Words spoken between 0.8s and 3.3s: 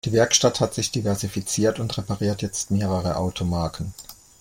diversifiziert und repariert jetzt mehrere